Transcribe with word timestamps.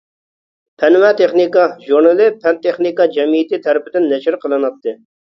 «پەن 0.83 0.95
ۋە 1.01 1.09
تېخنىكا» 1.17 1.65
ژۇرنىلى 1.83 2.25
پەن-تېخنىكا 2.45 3.07
جەمئىيىتى 3.17 3.59
تەرىپىدىن 3.67 4.09
نەشر 4.15 4.39
قىلىناتتى. 4.45 4.95